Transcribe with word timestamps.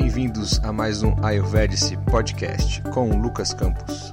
Bem-vindos 0.00 0.60
a 0.60 0.72
mais 0.72 1.02
um 1.02 1.12
Ayurvedic 1.24 1.96
Podcast 2.08 2.80
com 2.94 3.20
Lucas 3.20 3.52
Campos. 3.52 4.12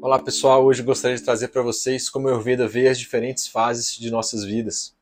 Olá 0.00 0.20
pessoal, 0.22 0.64
hoje 0.64 0.80
gostaria 0.84 1.16
de 1.16 1.24
trazer 1.24 1.48
para 1.48 1.60
vocês 1.60 2.08
como 2.08 2.28
a 2.28 2.30
Ayurveda 2.30 2.68
vê 2.68 2.86
as 2.86 3.00
diferentes 3.00 3.48
fases 3.48 3.96
de 3.96 4.12
nossas 4.12 4.44
vidas. 4.44 4.94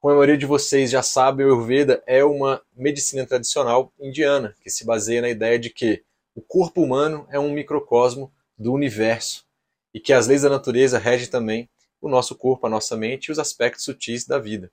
Como 0.00 0.14
a 0.14 0.16
maioria 0.16 0.36
de 0.36 0.44
vocês 0.44 0.90
já 0.90 1.00
sabe, 1.00 1.44
a 1.44 1.46
Ayurveda 1.46 2.02
é 2.08 2.24
uma 2.24 2.60
medicina 2.76 3.24
tradicional 3.24 3.92
indiana 4.00 4.52
que 4.64 4.68
se 4.68 4.84
baseia 4.84 5.22
na 5.22 5.28
ideia 5.28 5.60
de 5.60 5.70
que 5.70 6.02
o 6.34 6.42
corpo 6.42 6.82
humano 6.82 7.24
é 7.30 7.38
um 7.38 7.52
microcosmo 7.52 8.32
do 8.58 8.72
universo 8.72 9.46
e 9.94 10.00
que 10.00 10.12
as 10.12 10.26
leis 10.26 10.42
da 10.42 10.50
natureza 10.50 10.98
regem 10.98 11.28
também 11.28 11.70
o 12.00 12.08
nosso 12.08 12.34
corpo, 12.34 12.66
a 12.66 12.70
nossa 12.70 12.96
mente 12.96 13.26
e 13.26 13.30
os 13.30 13.38
aspectos 13.38 13.84
sutis 13.84 14.26
da 14.26 14.40
vida. 14.40 14.72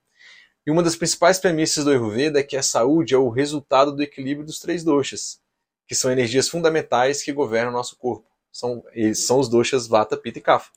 E 0.69 0.71
uma 0.71 0.83
das 0.83 0.95
principais 0.95 1.39
premissas 1.39 1.83
do 1.83 1.89
Ayurveda 1.89 2.39
é 2.39 2.43
que 2.43 2.55
a 2.55 2.61
saúde 2.61 3.15
é 3.15 3.17
o 3.17 3.29
resultado 3.29 3.91
do 3.91 4.03
equilíbrio 4.03 4.45
dos 4.45 4.59
três 4.59 4.83
doshas, 4.83 5.41
que 5.87 5.95
são 5.95 6.11
energias 6.11 6.47
fundamentais 6.47 7.23
que 7.23 7.33
governam 7.33 7.71
o 7.71 7.75
nosso 7.75 7.95
corpo. 7.95 8.27
São, 8.51 8.85
eles 8.91 9.17
são 9.25 9.39
os 9.39 9.49
doshas 9.49 9.87
Vata, 9.87 10.15
Pitta 10.15 10.37
e 10.37 10.41
Kapha. 10.43 10.69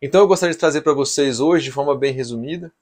Então 0.00 0.20
eu 0.20 0.28
gostaria 0.28 0.52
de 0.52 0.60
trazer 0.60 0.82
para 0.82 0.92
vocês 0.92 1.40
hoje, 1.40 1.64
de 1.64 1.72
forma 1.72 1.98
bem 1.98 2.12
resumida, 2.12 2.72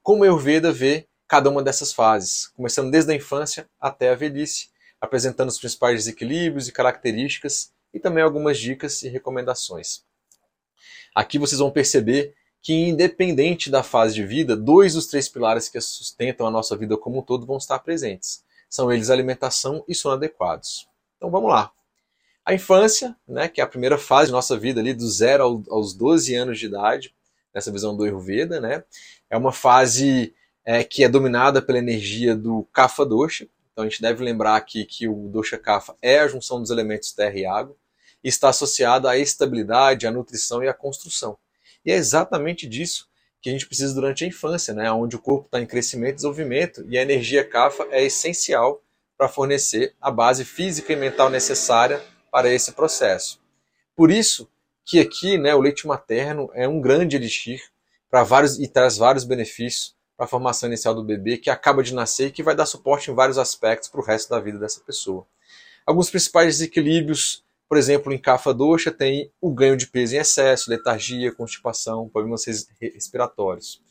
como 0.00 0.20
o 0.20 0.22
Ayurveda 0.22 0.70
vê 0.70 1.08
cada 1.26 1.50
uma 1.50 1.64
dessas 1.64 1.92
fases, 1.92 2.46
começando 2.46 2.92
desde 2.92 3.10
a 3.10 3.16
infância 3.16 3.68
até 3.80 4.10
a 4.10 4.14
velhice, 4.14 4.68
apresentando 5.00 5.48
os 5.48 5.58
principais 5.58 5.96
desequilíbrios 5.96 6.68
e 6.68 6.72
características 6.72 7.72
e 7.92 7.98
também 7.98 8.22
algumas 8.22 8.56
dicas 8.56 9.02
e 9.02 9.08
recomendações. 9.08 10.04
Aqui 11.12 11.40
vocês 11.40 11.58
vão 11.58 11.72
perceber 11.72 12.36
que, 12.62 12.74
independente 12.74 13.70
da 13.70 13.82
fase 13.82 14.14
de 14.14 14.24
vida, 14.24 14.56
dois 14.56 14.94
dos 14.94 15.06
três 15.06 15.28
pilares 15.28 15.68
que 15.68 15.80
sustentam 15.80 16.46
a 16.46 16.50
nossa 16.50 16.76
vida 16.76 16.96
como 16.96 17.20
um 17.20 17.22
todo 17.22 17.46
vão 17.46 17.56
estar 17.56 17.78
presentes. 17.78 18.44
São 18.68 18.92
eles 18.92 19.10
alimentação 19.10 19.84
e 19.88 19.94
sono 19.94 20.14
adequados. 20.14 20.88
Então 21.16 21.30
vamos 21.30 21.50
lá. 21.50 21.70
A 22.44 22.54
infância, 22.54 23.16
né, 23.26 23.48
que 23.48 23.60
é 23.60 23.64
a 23.64 23.66
primeira 23.66 23.98
fase 23.98 24.30
da 24.30 24.36
nossa 24.36 24.56
vida, 24.56 24.80
ali, 24.80 24.94
do 24.94 25.08
zero 25.08 25.62
aos 25.68 25.94
12 25.94 26.34
anos 26.34 26.58
de 26.58 26.66
idade, 26.66 27.14
nessa 27.54 27.70
visão 27.70 27.96
do 27.96 28.04
Ayurveda, 28.04 28.60
né, 28.60 28.84
é 29.28 29.36
uma 29.36 29.52
fase 29.52 30.34
é, 30.64 30.82
que 30.84 31.04
é 31.04 31.08
dominada 31.08 31.60
pela 31.60 31.78
energia 31.78 32.34
do 32.34 32.66
Kapha 32.72 33.04
Dosha. 33.04 33.48
Então 33.72 33.84
a 33.84 33.88
gente 33.88 34.02
deve 34.02 34.24
lembrar 34.24 34.56
aqui 34.56 34.84
que 34.84 35.06
o 35.06 35.28
Dosha 35.28 35.56
Kapha 35.56 35.94
é 36.02 36.20
a 36.20 36.28
junção 36.28 36.60
dos 36.60 36.70
elementos 36.70 37.12
terra 37.12 37.38
e 37.38 37.46
água 37.46 37.76
e 38.22 38.28
está 38.28 38.48
associada 38.48 39.10
à 39.10 39.16
estabilidade, 39.16 40.06
à 40.06 40.10
nutrição 40.10 40.62
e 40.62 40.68
à 40.68 40.74
construção. 40.74 41.38
E 41.88 41.90
é 41.90 41.94
exatamente 41.94 42.66
disso 42.66 43.08
que 43.40 43.48
a 43.48 43.52
gente 43.52 43.66
precisa 43.66 43.94
durante 43.94 44.22
a 44.22 44.26
infância, 44.26 44.74
né? 44.74 44.92
onde 44.92 45.16
o 45.16 45.18
corpo 45.18 45.46
está 45.46 45.58
em 45.58 45.64
crescimento 45.64 46.10
e 46.10 46.16
desenvolvimento, 46.16 46.84
e 46.86 46.98
a 46.98 47.00
energia 47.00 47.42
CAFA 47.42 47.88
é 47.90 48.04
essencial 48.04 48.82
para 49.16 49.26
fornecer 49.26 49.94
a 49.98 50.10
base 50.10 50.44
física 50.44 50.92
e 50.92 50.96
mental 50.96 51.30
necessária 51.30 52.04
para 52.30 52.52
esse 52.52 52.72
processo. 52.72 53.40
Por 53.96 54.10
isso 54.10 54.46
que 54.84 55.00
aqui 55.00 55.38
né, 55.38 55.54
o 55.54 55.62
leite 55.62 55.86
materno 55.86 56.50
é 56.52 56.68
um 56.68 56.78
grande 56.78 57.16
elixir 57.16 57.62
para 58.10 58.22
vários 58.22 58.58
e 58.58 58.68
traz 58.68 58.98
vários 58.98 59.24
benefícios 59.24 59.96
para 60.14 60.26
a 60.26 60.28
formação 60.28 60.68
inicial 60.68 60.94
do 60.94 61.02
bebê 61.02 61.38
que 61.38 61.48
acaba 61.48 61.82
de 61.82 61.94
nascer 61.94 62.26
e 62.26 62.32
que 62.32 62.42
vai 62.42 62.54
dar 62.54 62.66
suporte 62.66 63.10
em 63.10 63.14
vários 63.14 63.38
aspectos 63.38 63.88
para 63.88 64.00
o 64.02 64.04
resto 64.04 64.28
da 64.28 64.38
vida 64.38 64.58
dessa 64.58 64.80
pessoa. 64.80 65.26
Alguns 65.86 66.10
principais 66.10 66.58
desequilíbrios 66.58 67.42
por 67.68 67.76
exemplo, 67.76 68.12
em 68.12 68.18
Kapha 68.18 68.54
Dosha 68.54 68.90
tem 68.90 69.30
o 69.40 69.52
ganho 69.52 69.76
de 69.76 69.86
peso 69.86 70.14
em 70.14 70.18
excesso, 70.18 70.70
letargia, 70.70 71.34
constipação, 71.34 72.08
problemas 72.08 72.44
respiratórios. 72.80 73.82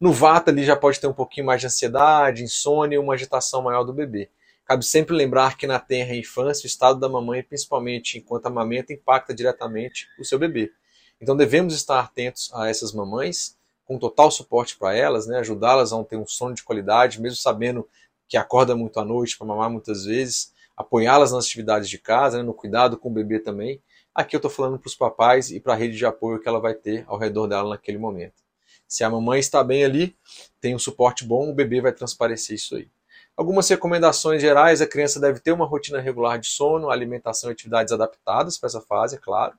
No 0.00 0.12
Vata 0.12 0.50
ali 0.50 0.64
já 0.64 0.74
pode 0.74 0.98
ter 0.98 1.06
um 1.06 1.12
pouquinho 1.12 1.46
mais 1.46 1.60
de 1.60 1.66
ansiedade, 1.66 2.42
insônia 2.42 2.96
e 2.96 2.98
uma 2.98 3.14
agitação 3.14 3.62
maior 3.62 3.84
do 3.84 3.92
bebê. 3.92 4.30
Cabe 4.64 4.84
sempre 4.84 5.14
lembrar 5.14 5.56
que 5.56 5.66
na 5.66 5.78
tenra 5.78 6.14
infância 6.14 6.64
o 6.64 6.66
estado 6.66 6.98
da 6.98 7.08
mamãe, 7.08 7.42
principalmente 7.42 8.18
enquanto 8.18 8.46
amamenta, 8.46 8.92
impacta 8.92 9.34
diretamente 9.34 10.08
o 10.18 10.24
seu 10.24 10.38
bebê. 10.38 10.72
Então 11.20 11.36
devemos 11.36 11.74
estar 11.74 12.00
atentos 12.00 12.50
a 12.54 12.68
essas 12.68 12.92
mamães, 12.92 13.56
com 13.84 13.98
total 13.98 14.30
suporte 14.30 14.76
para 14.78 14.94
elas, 14.94 15.26
né, 15.26 15.38
ajudá-las 15.38 15.92
a 15.92 16.02
ter 16.04 16.16
um 16.16 16.26
sono 16.26 16.54
de 16.54 16.62
qualidade, 16.62 17.20
mesmo 17.20 17.36
sabendo 17.36 17.88
que 18.28 18.36
acorda 18.36 18.74
muito 18.74 18.98
à 18.98 19.04
noite 19.04 19.36
para 19.36 19.46
mamar 19.46 19.68
muitas 19.68 20.04
vezes, 20.04 20.52
apoiá-las 20.80 21.32
nas 21.32 21.44
atividades 21.44 21.88
de 21.90 21.98
casa, 21.98 22.38
né, 22.38 22.42
no 22.42 22.54
cuidado 22.54 22.96
com 22.96 23.10
o 23.10 23.12
bebê 23.12 23.38
também. 23.38 23.82
Aqui 24.14 24.34
eu 24.34 24.38
estou 24.38 24.50
falando 24.50 24.78
para 24.78 24.88
os 24.88 24.94
papais 24.94 25.50
e 25.50 25.60
para 25.60 25.74
a 25.74 25.76
rede 25.76 25.96
de 25.96 26.06
apoio 26.06 26.40
que 26.40 26.48
ela 26.48 26.58
vai 26.58 26.74
ter 26.74 27.04
ao 27.06 27.18
redor 27.18 27.46
dela 27.46 27.68
naquele 27.68 27.98
momento. 27.98 28.42
Se 28.88 29.04
a 29.04 29.10
mamãe 29.10 29.38
está 29.38 29.62
bem 29.62 29.84
ali, 29.84 30.16
tem 30.60 30.74
um 30.74 30.78
suporte 30.78 31.24
bom, 31.24 31.50
o 31.50 31.54
bebê 31.54 31.80
vai 31.80 31.92
transparecer 31.92 32.56
isso 32.56 32.76
aí. 32.76 32.88
Algumas 33.36 33.68
recomendações 33.68 34.40
gerais: 34.40 34.80
a 34.80 34.86
criança 34.86 35.20
deve 35.20 35.38
ter 35.38 35.52
uma 35.52 35.66
rotina 35.66 36.00
regular 36.00 36.38
de 36.38 36.48
sono, 36.48 36.90
alimentação 36.90 37.50
e 37.50 37.52
atividades 37.52 37.92
adaptadas 37.92 38.58
para 38.58 38.66
essa 38.66 38.80
fase, 38.80 39.16
é 39.16 39.18
claro. 39.18 39.54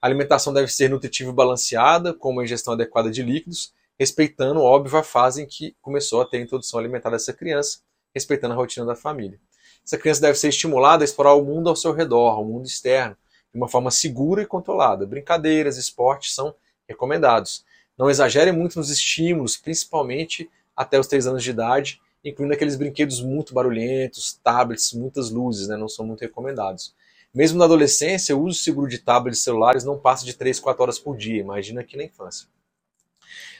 A 0.00 0.06
alimentação 0.06 0.52
deve 0.52 0.72
ser 0.72 0.88
nutritiva 0.90 1.30
e 1.30 1.34
balanceada, 1.34 2.12
com 2.14 2.30
uma 2.30 2.42
ingestão 2.42 2.74
adequada 2.74 3.10
de 3.10 3.22
líquidos, 3.22 3.72
respeitando, 3.98 4.60
óbvio, 4.60 4.98
a 4.98 5.02
fase 5.02 5.42
em 5.42 5.46
que 5.46 5.76
começou 5.80 6.22
a 6.22 6.26
ter 6.26 6.38
a 6.38 6.40
introdução 6.40 6.80
alimentar 6.80 7.10
dessa 7.10 7.32
criança, 7.32 7.80
respeitando 8.14 8.54
a 8.54 8.56
rotina 8.56 8.84
da 8.84 8.96
família. 8.96 9.38
Essa 9.84 9.98
criança 9.98 10.22
deve 10.22 10.38
ser 10.38 10.48
estimulada 10.48 11.04
a 11.04 11.06
explorar 11.06 11.34
o 11.34 11.44
mundo 11.44 11.68
ao 11.68 11.76
seu 11.76 11.92
redor, 11.92 12.40
o 12.40 12.44
mundo 12.44 12.66
externo, 12.66 13.16
de 13.52 13.58
uma 13.58 13.68
forma 13.68 13.90
segura 13.90 14.42
e 14.42 14.46
controlada. 14.46 15.06
Brincadeiras, 15.06 15.76
esportes 15.76 16.34
são 16.34 16.54
recomendados. 16.88 17.64
Não 17.96 18.08
exagere 18.08 18.50
muito 18.50 18.78
nos 18.78 18.90
estímulos, 18.90 19.56
principalmente 19.56 20.50
até 20.74 20.98
os 20.98 21.06
3 21.06 21.26
anos 21.26 21.44
de 21.44 21.50
idade, 21.50 22.00
incluindo 22.24 22.54
aqueles 22.54 22.76
brinquedos 22.76 23.20
muito 23.20 23.52
barulhentos, 23.52 24.40
tablets, 24.42 24.92
muitas 24.94 25.30
luzes, 25.30 25.68
né, 25.68 25.76
não 25.76 25.88
são 25.88 26.04
muito 26.06 26.22
recomendados. 26.22 26.94
Mesmo 27.32 27.58
na 27.58 27.66
adolescência, 27.66 28.36
o 28.36 28.42
uso 28.42 28.58
seguro 28.60 28.88
de 28.88 28.98
tablets 28.98 29.40
celulares 29.40 29.84
não 29.84 29.98
passa 29.98 30.24
de 30.24 30.34
3, 30.34 30.58
4 30.58 30.82
horas 30.82 30.98
por 30.98 31.16
dia, 31.16 31.40
imagina 31.40 31.82
aqui 31.82 31.96
na 31.96 32.04
infância. 32.04 32.48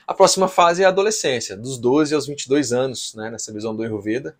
A 0.07 0.13
próxima 0.13 0.47
fase 0.47 0.81
é 0.81 0.85
a 0.85 0.89
adolescência, 0.89 1.55
dos 1.55 1.77
12 1.77 2.15
aos 2.15 2.25
22 2.25 2.73
anos, 2.73 3.13
né, 3.13 3.29
nessa 3.29 3.53
visão 3.53 3.75
do 3.75 3.83
Ayurveda 3.83 4.35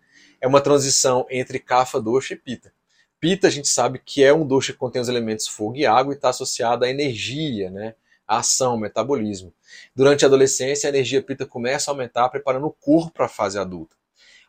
é 0.45 0.47
uma 0.47 0.61
transição 0.61 1.25
entre 1.27 1.57
Kapha, 1.57 1.99
Dosha 1.99 2.35
e 2.35 2.37
Pita. 2.37 2.71
Pita 3.19 3.47
a 3.47 3.49
gente 3.49 3.67
sabe 3.67 3.97
que 3.97 4.23
é 4.23 4.31
um 4.31 4.45
dosha 4.45 4.73
que 4.73 4.77
contém 4.77 5.01
os 5.01 5.09
elementos 5.09 5.47
fogo 5.47 5.75
e 5.75 5.87
água 5.87 6.13
e 6.13 6.15
está 6.15 6.29
associado 6.29 6.85
à 6.85 6.87
energia, 6.87 7.71
né? 7.71 7.95
à 8.27 8.37
ação, 8.37 8.77
metabolismo. 8.77 9.51
Durante 9.95 10.23
a 10.23 10.27
adolescência, 10.27 10.87
a 10.87 10.93
energia 10.93 11.19
Pita 11.19 11.47
começa 11.47 11.89
a 11.89 11.93
aumentar, 11.93 12.29
preparando 12.29 12.67
o 12.67 12.71
corpo 12.71 13.11
para 13.11 13.25
a 13.25 13.29
fase 13.29 13.57
adulta. 13.57 13.95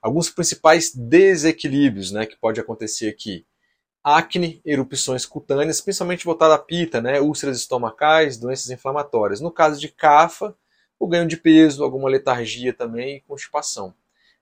Alguns 0.03 0.29
principais 0.29 0.95
desequilíbrios 0.95 2.13
né, 2.13 2.27
que 2.27 2.37
pode 2.37 2.61
acontecer 2.61 3.09
aqui. 3.09 3.47
Acne, 4.05 4.61
erupções 4.67 5.25
cutâneas, 5.25 5.81
principalmente 5.81 6.27
voltada 6.27 6.57
à 6.57 6.59
pita, 6.59 7.01
né, 7.01 7.23
úlceras 7.23 7.57
estomacais, 7.57 8.37
doenças 8.37 8.69
inflamatórias. 8.69 9.41
No 9.41 9.51
caso 9.51 9.81
de 9.81 9.89
Kapha, 9.89 10.55
o 10.99 11.09
ganho 11.09 11.27
de 11.27 11.39
peso, 11.39 11.83
alguma 11.83 12.11
letargia 12.11 12.75
também 12.75 13.17
e 13.17 13.21
constipação. 13.23 13.95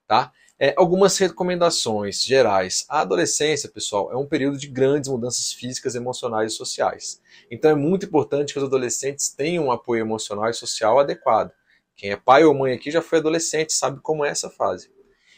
Tá? 0.05 0.33
É, 0.67 0.73
algumas 0.79 1.19
recomendações 1.19 2.25
gerais. 2.25 2.87
A 2.89 3.03
adolescência, 3.03 3.69
pessoal, 3.69 4.11
é 4.11 4.17
um 4.17 4.25
período 4.25 4.57
de 4.57 4.67
grandes 4.67 5.11
mudanças 5.11 5.53
físicas, 5.53 5.95
emocionais 5.95 6.55
e 6.55 6.57
sociais. 6.57 7.21
Então 7.51 7.71
é 7.71 7.75
muito 7.75 8.07
importante 8.07 8.55
que 8.55 8.59
os 8.59 8.65
adolescentes 8.65 9.29
tenham 9.29 9.67
um 9.67 9.71
apoio 9.71 10.01
emocional 10.01 10.49
e 10.49 10.55
social 10.55 10.99
adequado. 10.99 11.51
Quem 11.95 12.13
é 12.13 12.17
pai 12.17 12.45
ou 12.45 12.55
mãe 12.55 12.73
aqui 12.73 12.91
já 12.91 13.03
foi 13.03 13.19
adolescente, 13.19 13.75
sabe 13.75 14.01
como 14.01 14.25
é 14.25 14.31
essa 14.31 14.49
fase. 14.49 14.91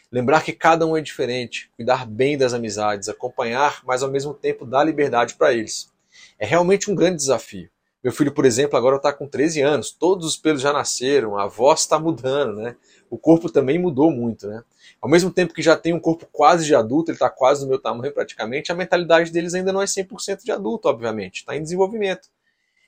Lembrar 0.09 0.45
que 0.45 0.53
cada 0.53 0.87
um 0.87 0.95
é 0.95 1.01
diferente, 1.01 1.69
cuidar 1.75 2.05
bem 2.05 2.37
das 2.37 2.53
amizades, 2.53 3.09
acompanhar, 3.09 3.81
mas 3.85 4.01
ao 4.03 4.09
mesmo 4.09 4.33
tempo 4.33 4.65
dar 4.65 4.85
liberdade 4.85 5.35
para 5.35 5.51
eles. 5.51 5.91
É 6.39 6.45
realmente 6.45 6.89
um 6.89 6.95
grande 6.95 7.17
desafio. 7.17 7.69
Meu 8.01 8.13
filho, 8.13 8.31
por 8.31 8.45
exemplo, 8.45 8.77
agora 8.77 8.95
está 8.95 9.11
com 9.11 9.27
13 9.27 9.61
anos, 9.61 9.91
todos 9.91 10.25
os 10.25 10.37
pelos 10.37 10.61
já 10.61 10.71
nasceram, 10.71 11.37
a 11.37 11.47
voz 11.47 11.81
está 11.81 11.99
mudando, 11.99 12.55
né? 12.55 12.77
O 13.09 13.17
corpo 13.17 13.49
também 13.49 13.79
mudou 13.79 14.11
muito, 14.11 14.47
né? 14.47 14.63
Ao 15.01 15.09
mesmo 15.09 15.31
tempo 15.31 15.53
que 15.53 15.61
já 15.61 15.77
tem 15.77 15.93
um 15.93 15.99
corpo 15.99 16.27
quase 16.31 16.65
de 16.65 16.75
adulto, 16.75 17.11
ele 17.11 17.15
está 17.15 17.29
quase 17.29 17.61
do 17.61 17.67
meu 17.67 17.79
tamanho 17.79 18.13
praticamente, 18.13 18.71
a 18.71 18.75
mentalidade 18.75 19.31
deles 19.31 19.53
ainda 19.53 19.71
não 19.71 19.81
é 19.81 19.85
100% 19.85 20.43
de 20.43 20.51
adulto, 20.51 20.87
obviamente, 20.89 21.37
está 21.37 21.55
em 21.55 21.61
desenvolvimento. 21.61 22.29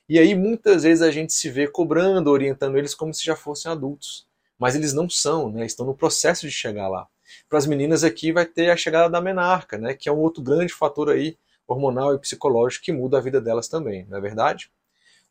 E 0.08 0.18
aí 0.18 0.34
muitas 0.34 0.82
vezes 0.82 1.02
a 1.02 1.10
gente 1.10 1.32
se 1.32 1.48
vê 1.48 1.68
cobrando, 1.68 2.30
orientando 2.30 2.76
eles 2.76 2.94
como 2.94 3.14
se 3.14 3.24
já 3.24 3.36
fossem 3.36 3.70
adultos. 3.70 4.26
Mas 4.58 4.74
eles 4.74 4.92
não 4.92 5.08
são, 5.08 5.50
né? 5.50 5.64
Estão 5.64 5.86
no 5.86 5.94
processo 5.94 6.46
de 6.46 6.52
chegar 6.52 6.88
lá. 6.88 7.06
Para 7.48 7.58
as 7.58 7.66
meninas 7.66 8.04
aqui 8.04 8.32
vai 8.32 8.44
ter 8.44 8.70
a 8.70 8.76
chegada 8.76 9.08
da 9.08 9.20
menarca, 9.20 9.78
né? 9.78 9.94
Que 9.94 10.08
é 10.08 10.12
um 10.12 10.18
outro 10.18 10.42
grande 10.42 10.72
fator 10.74 11.08
aí 11.08 11.38
hormonal 11.66 12.14
e 12.14 12.18
psicológico 12.18 12.84
que 12.84 12.92
muda 12.92 13.18
a 13.18 13.20
vida 13.20 13.40
delas 13.40 13.68
também, 13.68 14.04
não 14.06 14.18
é 14.18 14.20
verdade? 14.20 14.70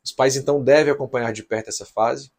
Os 0.02 0.12
pais 0.12 0.36
então 0.36 0.64
devem 0.64 0.92
acompanhar 0.92 1.32
de 1.32 1.42
perto 1.42 1.68
essa 1.68 1.84
fase. 1.84 2.32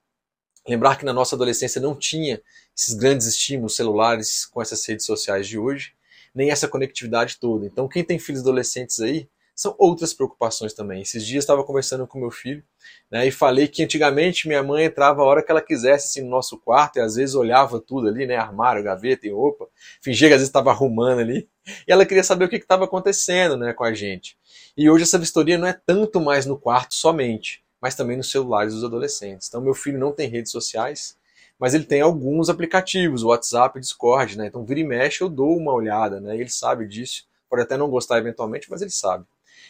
Lembrar 0.67 0.97
que 0.97 1.05
na 1.05 1.13
nossa 1.13 1.35
adolescência 1.35 1.81
não 1.81 1.95
tinha 1.95 2.41
esses 2.77 2.93
grandes 2.93 3.27
estímulos 3.27 3.75
celulares 3.75 4.45
com 4.45 4.61
essas 4.61 4.85
redes 4.85 5.05
sociais 5.05 5.47
de 5.47 5.57
hoje, 5.57 5.93
nem 6.33 6.51
essa 6.51 6.67
conectividade 6.67 7.37
toda. 7.39 7.65
Então, 7.65 7.87
quem 7.87 8.03
tem 8.03 8.19
filhos 8.19 8.41
adolescentes 8.41 8.99
aí, 8.99 9.27
são 9.61 9.75
outras 9.77 10.13
preocupações 10.13 10.73
também. 10.73 11.01
Esses 11.01 11.25
dias 11.25 11.43
estava 11.43 11.63
conversando 11.63 12.07
com 12.07 12.19
meu 12.19 12.31
filho 12.31 12.63
né, 13.11 13.27
e 13.27 13.31
falei 13.31 13.67
que 13.67 13.83
antigamente 13.83 14.47
minha 14.47 14.63
mãe 14.63 14.85
entrava 14.85 15.21
a 15.21 15.25
hora 15.25 15.43
que 15.43 15.51
ela 15.51 15.61
quisesse 15.61 16.07
assim, 16.07 16.21
no 16.21 16.31
nosso 16.31 16.57
quarto 16.57 16.97
e 16.97 16.99
às 16.99 17.15
vezes 17.15 17.35
olhava 17.35 17.79
tudo 17.79 18.07
ali, 18.07 18.25
né, 18.25 18.37
armário, 18.37 18.83
gaveta 18.83 19.27
e 19.27 19.31
roupa, 19.31 19.67
fingia 20.01 20.29
que 20.29 20.33
às 20.33 20.39
vezes 20.39 20.49
estava 20.49 20.71
arrumando 20.71 21.19
ali 21.19 21.47
e 21.87 21.91
ela 21.91 22.05
queria 22.05 22.23
saber 22.23 22.45
o 22.45 22.49
que 22.49 22.55
estava 22.55 22.85
acontecendo 22.85 23.55
né, 23.55 23.73
com 23.73 23.83
a 23.83 23.93
gente. 23.93 24.35
E 24.75 24.89
hoje 24.89 25.03
essa 25.03 25.19
vistoria 25.19 25.57
não 25.57 25.67
é 25.67 25.73
tanto 25.73 26.19
mais 26.19 26.45
no 26.45 26.57
quarto 26.57 26.95
somente, 26.95 27.63
mas 27.81 27.95
também 27.95 28.15
nos 28.15 28.29
celulares 28.29 28.73
dos 28.73 28.83
adolescentes. 28.83 29.47
Então 29.47 29.59
meu 29.59 29.73
filho 29.73 29.97
não 29.97 30.11
tem 30.11 30.29
redes 30.29 30.51
sociais, 30.51 31.17
mas 31.57 31.73
ele 31.73 31.83
tem 31.83 32.01
alguns 32.01 32.49
aplicativos, 32.49 33.23
WhatsApp, 33.23 33.79
Discord, 33.79 34.37
né? 34.37 34.47
Então 34.47 34.63
vira 34.63 34.79
e 34.79 34.83
mexe 34.83 35.21
eu 35.21 35.29
dou 35.29 35.57
uma 35.57 35.73
olhada, 35.73 36.19
né? 36.19 36.35
Ele 36.35 36.49
sabe 36.49 36.87
disso, 36.87 37.27
pode 37.49 37.63
até 37.63 37.75
não 37.77 37.89
gostar 37.89 38.17
eventualmente, 38.19 38.69
mas 38.69 38.81
ele 38.81 38.91
sabe. 38.91 39.25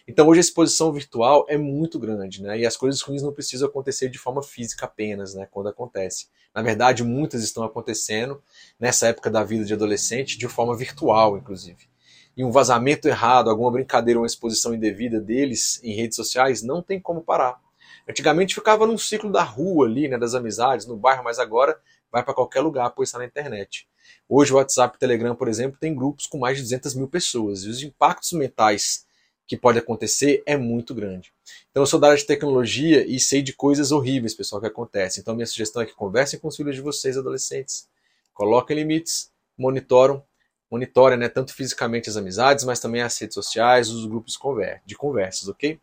Então 0.08 0.28
hoje 0.28 0.40
a 0.40 0.42
exposição 0.42 0.92
virtual 0.92 1.46
é 1.48 1.58
muito 1.58 2.00
grande, 2.00 2.42
né? 2.42 2.60
E 2.60 2.66
as 2.66 2.76
coisas 2.76 3.02
ruins 3.02 3.22
não 3.22 3.34
precisam 3.34 3.68
acontecer 3.68 4.10
de 4.10 4.18
forma 4.18 4.42
física 4.42 4.86
apenas, 4.86 5.34
né? 5.34 5.48
Quando 5.50 5.70
acontece. 5.70 6.28
Na 6.54 6.62
verdade, 6.62 7.04
muitas 7.04 7.44
estão 7.44 7.64
acontecendo 7.64 8.42
nessa 8.80 9.08
época 9.08 9.30
da 9.30 9.44
vida 9.44 9.64
de 9.64 9.74
adolescente 9.74 10.38
de 10.38 10.48
forma 10.48 10.76
virtual, 10.76 11.38
inclusive. 11.38 11.90
E 12.36 12.44
um 12.44 12.52
vazamento 12.52 13.08
errado, 13.08 13.50
alguma 13.50 13.72
brincadeira 13.72 14.20
uma 14.20 14.26
exposição 14.26 14.74
indevida 14.74 15.20
deles 15.20 15.80
em 15.84 15.94
redes 15.94 16.16
sociais 16.16 16.62
não 16.62 16.82
tem 16.82 17.00
como 17.00 17.22
parar. 17.22 17.60
Antigamente 18.08 18.56
ficava 18.56 18.86
num 18.86 18.98
ciclo 18.98 19.32
da 19.32 19.44
rua 19.44 19.86
ali, 19.86 20.08
né, 20.08 20.18
das 20.18 20.34
amizades, 20.34 20.86
no 20.86 20.98
bairro, 20.98 21.24
mas 21.24 21.40
agora 21.40 21.80
vai 22.12 22.24
para 22.24 22.34
qualquer 22.34 22.62
lugar, 22.62 22.90
pois 22.92 23.10
está 23.10 23.20
na 23.20 23.26
internet. 23.26 23.88
Hoje 24.28 24.54
o 24.54 24.58
WhatsApp 24.58 24.96
e 24.96 25.00
Telegram, 25.00 25.36
por 25.36 25.48
exemplo, 25.48 25.78
tem 25.80 25.96
grupos 25.96 26.28
com 26.28 26.38
mais 26.38 26.58
de 26.58 26.64
200 26.64 26.96
mil 26.96 27.08
pessoas 27.08 27.64
e 27.64 27.70
os 27.70 27.82
impactos 27.82 28.32
mentais 28.34 29.06
que 29.48 29.58
pode 29.58 29.78
acontecer 29.78 30.42
é 30.46 30.56
muito 30.56 30.96
grande. 30.96 31.34
Então 31.70 31.84
eu 31.84 31.88
sou 31.88 32.00
da 32.00 32.08
área 32.08 32.18
de 32.18 32.26
tecnologia 32.26 33.06
e 33.06 33.20
sei 33.20 33.42
de 33.42 33.54
coisas 33.54 33.92
horríveis, 33.92 34.34
pessoal, 34.34 34.62
que 34.62 34.68
acontecem. 34.68 35.22
Então 35.22 35.36
minha 35.36 35.46
sugestão 35.46 35.82
é 35.82 35.86
que 35.86 35.94
conversem 35.94 36.40
com 36.40 36.48
os 36.48 36.56
filhos 36.56 36.76
de 36.76 36.82
vocês, 36.82 37.18
adolescentes. 37.18 37.88
Coloquem 38.34 38.78
limites, 38.78 39.30
monitoram, 39.58 40.24
monitorem 40.70 41.18
né, 41.18 41.28
tanto 41.28 41.54
fisicamente 41.54 42.10
as 42.10 42.16
amizades, 42.16 42.64
mas 42.64 42.80
também 42.80 43.02
as 43.02 43.18
redes 43.20 43.34
sociais, 43.34 43.90
os 43.90 44.06
grupos 44.06 44.40
de 44.86 44.96
conversas, 44.96 45.50
ok? 45.50 45.78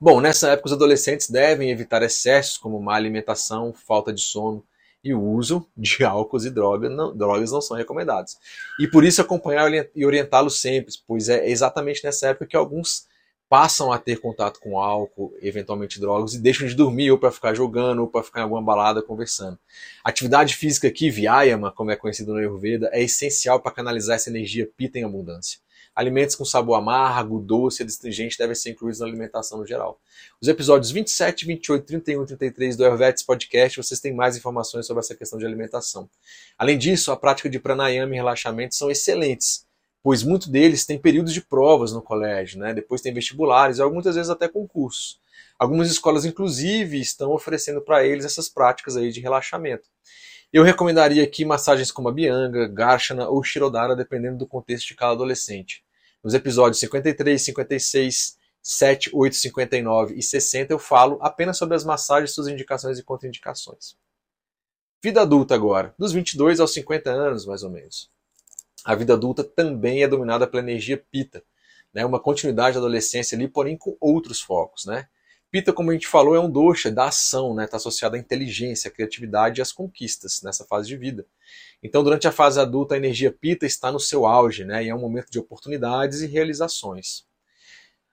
Bom, 0.00 0.20
nessa 0.20 0.50
época 0.50 0.68
os 0.68 0.72
adolescentes 0.72 1.30
devem 1.30 1.70
evitar 1.70 2.02
excessos 2.02 2.58
como 2.58 2.80
má 2.80 2.94
alimentação, 2.94 3.72
falta 3.72 4.12
de 4.12 4.20
sono, 4.20 4.64
e 5.02 5.12
o 5.12 5.22
uso 5.22 5.66
de 5.76 6.02
álcools 6.04 6.44
e 6.44 6.50
drogas 6.50 6.90
não, 6.90 7.16
drogas 7.16 7.52
não 7.52 7.60
são 7.60 7.76
recomendados. 7.76 8.36
E 8.80 8.88
por 8.88 9.04
isso 9.04 9.20
acompanhar 9.20 9.70
e 9.94 10.06
orientá-los 10.06 10.60
sempre, 10.60 10.94
pois 11.06 11.28
é 11.28 11.48
exatamente 11.48 12.02
nessa 12.02 12.28
época 12.28 12.46
que 12.46 12.56
alguns 12.56 13.06
passam 13.48 13.92
a 13.92 13.98
ter 13.98 14.18
contato 14.18 14.58
com 14.58 14.78
álcool, 14.78 15.32
eventualmente 15.40 16.00
drogas, 16.00 16.34
e 16.34 16.40
deixam 16.40 16.66
de 16.66 16.74
dormir 16.74 17.10
ou 17.10 17.18
para 17.18 17.30
ficar 17.30 17.54
jogando 17.54 18.00
ou 18.00 18.08
para 18.08 18.22
ficar 18.22 18.40
em 18.40 18.42
alguma 18.44 18.62
balada 18.62 19.02
conversando. 19.02 19.58
Atividade 20.02 20.56
física 20.56 20.88
aqui, 20.88 21.10
Vyayama, 21.10 21.70
como 21.70 21.90
é 21.90 21.96
conhecido 21.96 22.32
no 22.32 22.38
Ayurveda, 22.38 22.88
é 22.92 23.02
essencial 23.02 23.60
para 23.60 23.70
canalizar 23.70 24.16
essa 24.16 24.30
energia 24.30 24.68
pita 24.76 24.98
em 24.98 25.04
abundância. 25.04 25.60
Alimentos 25.94 26.34
com 26.34 26.44
sabor 26.44 26.76
amargo, 26.76 27.38
doce 27.38 27.82
e 27.82 27.86
astringente 27.86 28.36
devem 28.36 28.54
ser 28.54 28.70
incluídos 28.70 28.98
na 28.98 29.06
alimentação 29.06 29.58
no 29.58 29.66
geral. 29.66 30.00
Os 30.40 30.48
episódios 30.48 30.90
27, 30.90 31.46
28, 31.46 31.86
31 31.86 32.22
e 32.22 32.26
33 32.26 32.76
do 32.76 32.84
Ayurvedics 32.84 33.22
Podcast, 33.22 33.76
vocês 33.76 34.00
têm 34.00 34.12
mais 34.12 34.36
informações 34.36 34.86
sobre 34.86 35.00
essa 35.00 35.14
questão 35.14 35.38
de 35.38 35.46
alimentação. 35.46 36.10
Além 36.58 36.76
disso, 36.76 37.12
a 37.12 37.16
prática 37.16 37.48
de 37.48 37.60
pranayama 37.60 38.12
e 38.12 38.16
relaxamento 38.16 38.74
são 38.74 38.90
excelentes, 38.90 39.66
pois 40.02 40.24
muitos 40.24 40.48
deles 40.48 40.84
têm 40.84 40.98
períodos 40.98 41.32
de 41.32 41.40
provas 41.40 41.92
no 41.92 42.02
colégio, 42.02 42.58
né? 42.58 42.74
depois 42.74 43.00
tem 43.00 43.14
vestibulares 43.14 43.78
e 43.78 43.84
muitas 43.84 44.16
vezes 44.16 44.30
até 44.30 44.48
concursos. 44.48 45.20
Algumas 45.56 45.88
escolas, 45.88 46.24
inclusive, 46.24 47.00
estão 47.00 47.30
oferecendo 47.30 47.80
para 47.80 48.04
eles 48.04 48.24
essas 48.24 48.48
práticas 48.48 48.96
aí 48.96 49.12
de 49.12 49.20
relaxamento. 49.20 49.88
Eu 50.52 50.62
recomendaria 50.62 51.22
aqui 51.22 51.44
massagens 51.44 51.90
como 51.90 52.08
a 52.08 52.12
Bianga, 52.12 52.68
Garshana 52.68 53.28
ou 53.28 53.42
Shirodara, 53.42 53.96
dependendo 53.96 54.38
do 54.38 54.46
contexto 54.46 54.88
de 54.88 54.94
cada 54.94 55.12
adolescente. 55.12 55.83
Nos 56.24 56.32
episódios 56.32 56.80
53, 56.80 57.40
56, 57.42 58.38
7, 58.62 59.10
8, 59.12 59.36
59 59.36 60.14
e 60.14 60.22
60 60.22 60.72
eu 60.72 60.78
falo 60.78 61.18
apenas 61.20 61.58
sobre 61.58 61.76
as 61.76 61.84
massagens, 61.84 62.32
suas 62.32 62.48
indicações 62.48 62.98
e 62.98 63.02
contraindicações. 63.02 63.94
Vida 65.02 65.20
adulta 65.20 65.54
agora, 65.54 65.94
dos 65.98 66.12
22 66.12 66.60
aos 66.60 66.72
50 66.72 67.10
anos, 67.10 67.44
mais 67.44 67.62
ou 67.62 67.68
menos. 67.68 68.08
A 68.82 68.94
vida 68.94 69.12
adulta 69.12 69.44
também 69.44 70.02
é 70.02 70.08
dominada 70.08 70.46
pela 70.46 70.62
energia 70.62 70.96
pita, 70.96 71.44
né? 71.92 72.06
uma 72.06 72.18
continuidade 72.18 72.76
da 72.76 72.80
adolescência 72.80 73.36
ali, 73.36 73.46
porém 73.46 73.76
com 73.76 73.94
outros 74.00 74.40
focos. 74.40 74.86
Né? 74.86 75.06
Pita, 75.50 75.74
como 75.74 75.90
a 75.90 75.92
gente 75.92 76.06
falou, 76.06 76.34
é 76.34 76.40
um 76.40 76.50
dosha 76.50 76.90
da 76.90 77.08
ação, 77.08 77.50
está 77.50 77.54
né? 77.54 77.66
Tá 77.66 77.76
associado 77.76 78.16
à 78.16 78.18
inteligência, 78.18 78.88
à 78.88 78.90
criatividade 78.90 79.60
e 79.60 79.62
às 79.62 79.70
conquistas 79.70 80.40
nessa 80.42 80.64
fase 80.64 80.88
de 80.88 80.96
vida. 80.96 81.26
Então, 81.84 82.02
durante 82.02 82.26
a 82.26 82.32
fase 82.32 82.58
adulta, 82.58 82.94
a 82.94 82.96
energia 82.96 83.30
pita 83.30 83.66
está 83.66 83.92
no 83.92 84.00
seu 84.00 84.24
auge, 84.24 84.64
né? 84.64 84.82
E 84.82 84.88
é 84.88 84.94
um 84.94 85.00
momento 85.00 85.30
de 85.30 85.38
oportunidades 85.38 86.22
e 86.22 86.26
realizações. 86.26 87.26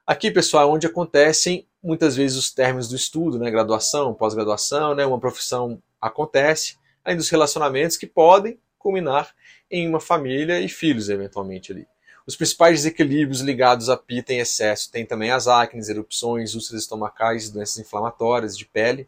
Aqui, 0.06 0.30
pessoal, 0.30 0.68
é 0.68 0.72
onde 0.74 0.86
acontecem 0.86 1.66
muitas 1.82 2.18
vezes 2.18 2.38
os 2.38 2.52
términos 2.52 2.90
do 2.90 2.98
estudo, 2.98 3.40
né? 3.40 3.50
Graduação, 3.50 4.14
pós-graduação, 4.14 4.94
né? 4.94 5.06
Uma 5.06 5.22
profissão 5.22 5.82
acontece, 6.02 6.78
além 7.06 7.16
dos 7.16 7.30
relacionamentos 7.30 7.96
que 7.96 8.06
podem 8.06 8.60
culminar 8.78 9.34
em 9.70 9.88
uma 9.88 10.02
família 10.02 10.60
e 10.60 10.68
filhos, 10.68 11.08
eventualmente, 11.08 11.72
ali. 11.72 11.88
Os 12.28 12.36
principais 12.36 12.80
desequilíbrios 12.80 13.40
ligados 13.40 13.88
a 13.88 13.96
pita 13.96 14.34
em 14.34 14.40
excesso 14.40 14.92
têm 14.92 15.06
também 15.06 15.32
as 15.32 15.48
acnes, 15.48 15.88
erupções, 15.88 16.56
úlceras 16.56 16.84
estomacais, 16.84 17.50
doenças 17.50 17.78
inflamatórias 17.78 18.58
de 18.58 18.66
pele. 18.66 19.08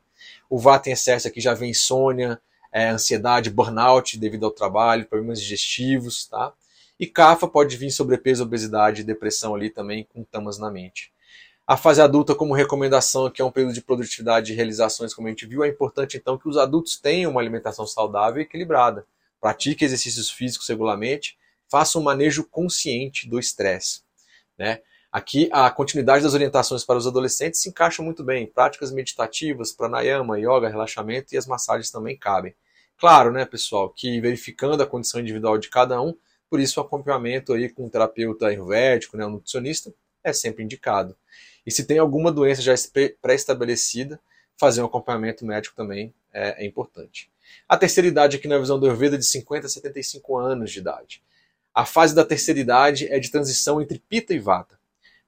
O 0.50 0.57
vata 0.57 0.89
em 0.89 0.94
excesso 0.94 1.27
aqui 1.27 1.42
já 1.42 1.54
vem 1.54 1.71
insônia, 1.71 2.42
é, 2.73 2.89
ansiedade, 2.89 3.51
burnout 3.51 4.17
devido 4.17 4.45
ao 4.45 4.51
trabalho, 4.51 5.05
problemas 5.05 5.39
digestivos, 5.39 6.25
tá? 6.25 6.51
E 6.99 7.05
CAFA 7.05 7.47
pode 7.47 7.77
vir 7.77 7.91
sobrepeso, 7.91 8.43
obesidade 8.43 9.01
e 9.01 9.03
depressão 9.03 9.53
ali 9.53 9.69
também 9.69 10.07
com 10.11 10.23
tamas 10.23 10.57
na 10.57 10.71
mente. 10.71 11.13
A 11.67 11.77
fase 11.77 12.01
adulta, 12.01 12.35
como 12.35 12.53
recomendação, 12.53 13.29
que 13.29 13.41
é 13.41 13.45
um 13.45 13.51
período 13.51 13.73
de 13.73 13.81
produtividade 13.81 14.51
e 14.51 14.55
realizações, 14.55 15.13
como 15.13 15.27
a 15.27 15.31
gente 15.31 15.45
viu, 15.45 15.63
é 15.63 15.67
importante 15.67 16.17
então 16.17 16.37
que 16.37 16.49
os 16.49 16.57
adultos 16.57 16.99
tenham 16.99 17.31
uma 17.31 17.39
alimentação 17.39 17.85
saudável 17.85 18.41
e 18.41 18.43
equilibrada. 18.43 19.05
Pratique 19.39 19.85
exercícios 19.85 20.29
físicos 20.29 20.67
regularmente, 20.67 21.37
faça 21.69 21.97
um 21.97 22.03
manejo 22.03 22.43
consciente 22.43 23.29
do 23.29 23.39
estresse. 23.39 24.01
Né? 24.57 24.81
Aqui, 25.13 25.48
a 25.51 25.69
continuidade 25.69 26.24
das 26.24 26.33
orientações 26.33 26.83
para 26.83 26.98
os 26.98 27.06
adolescentes 27.06 27.62
se 27.62 27.69
encaixa 27.69 28.01
muito 28.01 28.24
bem. 28.24 28.48
Práticas 28.48 28.92
meditativas, 28.92 29.71
pranayama, 29.71 30.39
yoga, 30.39 30.68
relaxamento 30.68 31.36
e 31.36 31.38
as 31.38 31.45
massagens 31.45 31.92
também 31.92 32.18
cabem. 32.18 32.56
Claro, 32.98 33.31
né, 33.31 33.45
pessoal, 33.45 33.92
que 33.92 34.19
verificando 34.19 34.82
a 34.82 34.88
condição 34.88 35.22
individual 35.22 35.60
de 35.60 35.70
cada 35.70 36.01
um, 36.01 36.15
por 36.50 36.60
isso 36.60 36.79
o 36.79 36.84
acompanhamento 36.84 37.53
aí 37.53 37.70
com 37.70 37.86
um 37.86 37.89
terapeuta 37.89 38.48
ayurvédico, 38.48 39.15
né, 39.15 39.24
um 39.24 39.29
nutricionista, 39.29 39.93
é 40.24 40.34
sempre 40.34 40.63
indicado. 40.63 41.15
E 41.63 41.70
se 41.70 41.86
tem 41.86 42.00
alguma 42.00 42.32
doença 42.32 42.63
já 42.63 42.74
pré-estabelecida, 43.22 44.20
fazer 44.58 44.82
um 44.82 44.86
acompanhamento 44.86 45.46
médico 45.46 45.75
também 45.75 46.12
é, 46.34 46.63
é, 46.63 46.65
importante. 46.65 47.29
A 47.70 47.77
terceira 47.77 48.08
idade 48.08 48.38
aqui 48.38 48.48
na 48.48 48.58
visão 48.58 48.79
do 48.79 48.88
Ayurveda 48.88 49.15
é 49.15 49.20
de 49.20 49.25
50 49.25 49.67
a 49.67 49.70
75 49.70 50.38
anos 50.39 50.72
de 50.72 50.79
idade. 50.79 51.22
A 51.72 51.86
fase 51.86 52.15
da 52.15 52.25
terceira 52.25 52.60
idade 52.60 53.08
é 53.13 53.20
de 53.20 53.29
transição 53.29 53.79
entre 53.79 54.00
Pita 54.00 54.34
e 54.34 54.39
Vata. 54.39 54.82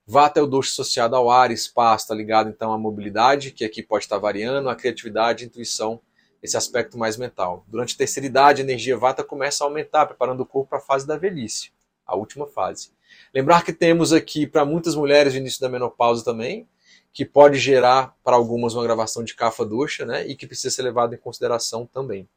Vata 0.07 0.39
é 0.39 0.43
o 0.43 0.45
doce 0.45 0.69
associado 0.69 1.15
ao 1.15 1.31
ar, 1.31 1.49
espaço, 1.49 2.03
está 2.03 2.13
ligado 2.13 2.47
então 2.47 2.71
à 2.71 2.77
mobilidade, 2.77 3.49
que 3.49 3.65
aqui 3.65 3.81
pode 3.81 4.05
estar 4.05 4.19
variando, 4.19 4.69
à 4.69 4.75
criatividade, 4.75 5.45
intuição 5.45 5.99
esse 6.43 6.55
aspecto 6.55 6.95
mais 6.95 7.17
mental. 7.17 7.65
Durante 7.67 7.95
a 7.95 7.97
terceira 7.97 8.27
idade, 8.27 8.61
a 8.61 8.63
energia 8.63 8.95
vata 8.95 9.23
começa 9.23 9.63
a 9.63 9.67
aumentar, 9.67 10.05
preparando 10.05 10.41
o 10.41 10.45
corpo 10.45 10.69
para 10.69 10.77
a 10.77 10.81
fase 10.81 11.07
da 11.07 11.17
velhice, 11.17 11.71
a 12.05 12.15
última 12.15 12.45
fase. 12.45 12.91
Lembrar 13.33 13.63
que 13.63 13.73
temos 13.73 14.13
aqui 14.13 14.45
para 14.45 14.63
muitas 14.63 14.93
mulheres 14.93 15.33
o 15.33 15.37
início 15.37 15.59
da 15.59 15.69
menopausa 15.69 16.23
também, 16.23 16.67
que 17.11 17.25
pode 17.25 17.57
gerar 17.57 18.15
para 18.23 18.35
algumas 18.35 18.75
uma 18.75 18.83
gravação 18.83 19.23
de 19.23 19.33
cafa 19.33 19.65
ducha, 19.65 20.05
né, 20.05 20.27
e 20.27 20.35
que 20.35 20.45
precisa 20.45 20.69
ser 20.69 20.83
levado 20.83 21.15
em 21.15 21.17
consideração 21.17 21.87
também. 21.87 22.29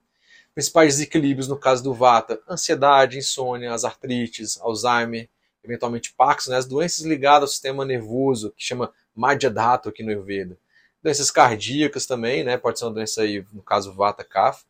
Principais 0.55 0.95
desequilíbrios 0.95 1.49
no 1.49 1.59
caso 1.59 1.85
do 1.85 1.93
vata: 1.93 2.41
ansiedade, 2.49 3.19
insônia, 3.19 3.75
as 3.75 3.85
artrites, 3.85 4.59
Alzheimer, 4.59 5.29
eventualmente 5.69 6.15
Parkinson, 6.15 6.53
né, 6.53 6.57
as 6.57 6.67
doenças 6.67 7.05
ligadas 7.05 7.43
ao 7.43 7.49
sistema 7.49 7.85
nervoso, 7.85 8.53
que 8.57 8.65
chama 8.65 8.93
Madhyadhatu 9.15 9.89
aqui 9.89 10.03
no 10.03 10.11
Ayurveda 10.11 10.59
Doenças 11.03 11.31
cardíacas 11.31 12.07
também, 12.07 12.43
né? 12.43 12.59
Pode 12.59 12.79
ser 12.79 12.85
uma 12.85 12.93
doença 12.93 13.23
aí, 13.23 13.45
no 13.53 13.63
caso, 13.63 13.93
vata 13.93 14.25
kapha. 14.25 14.65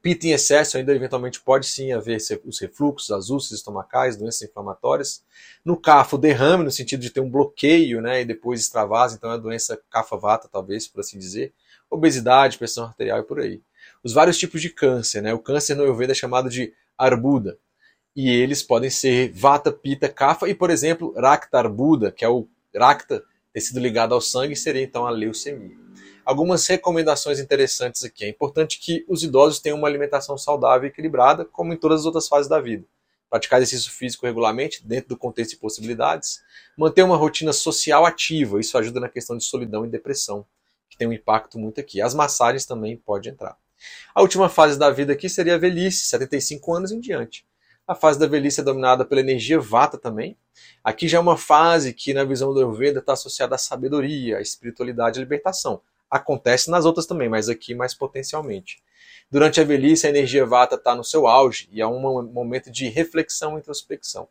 Pita 0.00 0.26
em 0.26 0.30
excesso 0.30 0.78
ainda 0.78 0.94
eventualmente 0.94 1.38
pode 1.42 1.66
sim 1.66 1.92
haver 1.92 2.16
os 2.46 2.58
refluxos, 2.58 3.10
as 3.10 3.28
úlceras 3.28 3.58
estomacais, 3.58 4.16
doenças 4.16 4.48
inflamatórias. 4.48 5.22
No 5.62 5.76
CAFA, 5.76 6.16
o 6.16 6.18
derrame, 6.18 6.64
no 6.64 6.70
sentido 6.70 7.00
de 7.00 7.10
ter 7.10 7.20
um 7.20 7.30
bloqueio 7.30 8.00
né, 8.00 8.22
e 8.22 8.24
depois 8.24 8.60
extravasa, 8.60 9.16
então 9.16 9.30
é 9.30 9.34
a 9.34 9.36
doença 9.36 9.78
CAFA-vata, 9.90 10.48
talvez, 10.50 10.88
por 10.88 11.00
assim 11.00 11.18
dizer. 11.18 11.52
Obesidade, 11.90 12.56
pressão 12.56 12.84
arterial 12.84 13.20
e 13.20 13.24
por 13.24 13.40
aí. 13.40 13.60
Os 14.02 14.14
vários 14.14 14.38
tipos 14.38 14.62
de 14.62 14.70
câncer, 14.70 15.20
né? 15.20 15.34
O 15.34 15.38
câncer 15.38 15.74
no 15.74 15.82
Ayurveda 15.82 16.12
é 16.12 16.14
chamado 16.14 16.48
de 16.48 16.72
arbuda. 16.96 17.58
E 18.14 18.28
eles 18.28 18.62
podem 18.62 18.90
ser 18.90 19.32
Vata, 19.32 19.72
Pita, 19.72 20.08
Kapha 20.08 20.48
e, 20.48 20.54
por 20.54 20.70
exemplo, 20.70 21.14
Rakta 21.16 21.58
Arbuda, 21.58 22.10
que 22.10 22.24
é 22.24 22.28
o 22.28 22.48
Rakta 22.74 23.22
ter 23.52 23.60
sido 23.60 23.80
ligado 23.80 24.14
ao 24.14 24.20
sangue, 24.20 24.54
seria 24.56 24.82
então 24.82 25.06
a 25.06 25.10
leucemia. 25.10 25.76
Algumas 26.24 26.66
recomendações 26.66 27.40
interessantes 27.40 28.04
aqui. 28.04 28.24
É 28.24 28.28
importante 28.28 28.78
que 28.78 29.04
os 29.08 29.22
idosos 29.22 29.58
tenham 29.58 29.78
uma 29.78 29.88
alimentação 29.88 30.38
saudável 30.38 30.86
e 30.86 30.90
equilibrada, 30.90 31.44
como 31.44 31.72
em 31.72 31.76
todas 31.76 32.00
as 32.00 32.06
outras 32.06 32.28
fases 32.28 32.48
da 32.48 32.60
vida. 32.60 32.84
Praticar 33.28 33.60
exercício 33.60 33.90
físico 33.90 34.26
regularmente, 34.26 34.86
dentro 34.86 35.08
do 35.08 35.16
contexto 35.16 35.52
de 35.52 35.56
possibilidades. 35.56 36.40
Manter 36.76 37.02
uma 37.02 37.16
rotina 37.16 37.52
social 37.52 38.04
ativa, 38.04 38.60
isso 38.60 38.76
ajuda 38.76 39.00
na 39.00 39.08
questão 39.08 39.36
de 39.36 39.44
solidão 39.44 39.84
e 39.84 39.88
depressão, 39.88 40.44
que 40.88 40.96
tem 40.96 41.08
um 41.08 41.12
impacto 41.12 41.58
muito 41.58 41.80
aqui. 41.80 42.00
As 42.00 42.14
massagens 42.14 42.64
também 42.64 42.96
podem 42.96 43.32
entrar. 43.32 43.56
A 44.14 44.20
última 44.20 44.48
fase 44.48 44.78
da 44.78 44.90
vida 44.90 45.12
aqui 45.12 45.28
seria 45.28 45.54
a 45.54 45.58
velhice, 45.58 46.06
75 46.06 46.74
anos 46.74 46.92
em 46.92 47.00
diante. 47.00 47.44
A 47.90 47.94
fase 47.96 48.20
da 48.20 48.26
velhice 48.28 48.60
é 48.60 48.62
dominada 48.62 49.04
pela 49.04 49.20
energia 49.20 49.58
vata 49.58 49.98
também. 49.98 50.36
Aqui 50.84 51.08
já 51.08 51.18
é 51.18 51.20
uma 51.20 51.36
fase 51.36 51.92
que, 51.92 52.14
na 52.14 52.22
visão 52.22 52.54
do 52.54 52.60
Ayurveda, 52.60 53.00
está 53.00 53.14
associada 53.14 53.56
à 53.56 53.58
sabedoria, 53.58 54.38
à 54.38 54.40
espiritualidade 54.40 55.18
e 55.18 55.20
à 55.20 55.24
libertação. 55.24 55.82
Acontece 56.08 56.70
nas 56.70 56.84
outras 56.84 57.04
também, 57.04 57.28
mas 57.28 57.48
aqui 57.48 57.74
mais 57.74 57.92
potencialmente. 57.92 58.80
Durante 59.28 59.60
a 59.60 59.64
velhice, 59.64 60.06
a 60.06 60.10
energia 60.10 60.46
vata 60.46 60.76
está 60.76 60.94
no 60.94 61.02
seu 61.02 61.26
auge 61.26 61.68
e 61.72 61.80
é 61.80 61.86
um 61.88 62.22
momento 62.32 62.70
de 62.70 62.88
reflexão 62.88 63.56
e 63.56 63.58
introspecção. 63.58 64.28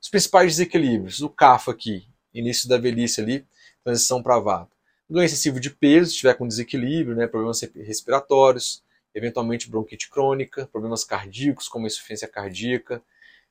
Os 0.00 0.08
principais 0.08 0.52
desequilíbrios, 0.52 1.20
o 1.20 1.28
CAFA 1.28 1.72
aqui, 1.72 2.08
início 2.32 2.66
da 2.70 2.78
velhice 2.78 3.20
ali, 3.20 3.46
transição 3.84 4.22
para 4.22 4.38
vata. 4.38 4.70
Doença 5.10 5.34
excessiva 5.34 5.60
de 5.60 5.68
peso, 5.68 6.06
se 6.06 6.12
estiver 6.12 6.32
com 6.38 6.48
desequilíbrio, 6.48 7.14
né, 7.14 7.26
problemas 7.26 7.60
respiratórios, 7.60 8.82
eventualmente 9.14 9.70
bronquite 9.70 10.10
crônica, 10.10 10.66
problemas 10.72 11.04
cardíacos 11.04 11.68
como 11.68 11.86
insuficiência 11.86 12.26
cardíaca, 12.26 13.02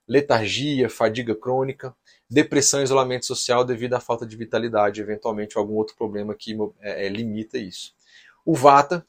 letargia, 0.08 0.90
fadiga 0.90 1.34
crônica, 1.34 1.96
depressão 2.30 2.82
e 2.82 2.84
isolamento 2.84 3.26
social 3.26 3.64
devido 3.64 3.94
à 3.94 4.00
falta 4.00 4.26
de 4.26 4.36
vitalidade, 4.36 5.02
eventualmente 5.02 5.58
algum 5.58 5.76
outro 5.76 5.96
problema 5.96 6.36
que 6.36 6.58
é, 6.82 7.06
é, 7.06 7.10
limita 7.10 7.58
isso. 7.58 7.94
O 8.46 8.54
Vata, 8.54 9.06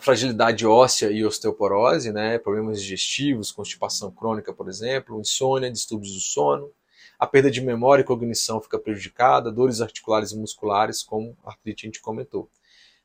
fragilidade 0.00 0.64
óssea 0.66 1.10
e 1.10 1.24
osteoporose, 1.24 2.12
né, 2.12 2.38
problemas 2.38 2.80
digestivos, 2.80 3.50
constipação 3.50 4.10
crônica, 4.10 4.52
por 4.52 4.68
exemplo, 4.68 5.20
insônia, 5.20 5.70
distúrbios 5.70 6.14
do 6.14 6.20
sono, 6.20 6.70
a 7.18 7.26
perda 7.26 7.50
de 7.50 7.60
memória 7.60 8.02
e 8.02 8.04
cognição 8.04 8.60
fica 8.60 8.78
prejudicada, 8.78 9.50
dores 9.50 9.80
articulares 9.80 10.32
e 10.32 10.36
musculares, 10.36 11.02
como 11.02 11.36
a 11.44 11.50
artrite 11.50 11.86
a 11.86 11.88
gente 11.88 12.00
comentou 12.00 12.48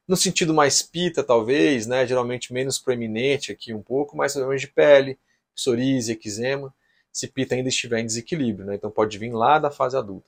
no 0.10 0.18
sentido 0.18 0.56
mais 0.56 0.82
pita, 0.82 1.24
talvez, 1.24 1.86
né, 1.86 2.06
geralmente 2.08 2.52
menos 2.52 2.80
proeminente 2.80 3.52
aqui 3.52 3.72
um 3.76 3.82
pouco, 3.82 4.18
mais 4.18 4.34
problemas 4.34 4.60
de 4.60 4.68
pele, 4.68 5.20
psoríase, 5.54 6.14
eczema, 6.14 6.74
se 7.14 7.28
pita 7.28 7.54
ainda 7.54 7.70
estiver 7.70 8.00
em 8.00 8.08
desequilíbrio, 8.08 8.66
né, 8.66 8.74
então 8.74 8.90
pode 8.90 9.16
vir 9.20 9.32
lá 9.32 9.60
da 9.60 9.70
fase 9.70 9.96
adulta. 9.96 10.28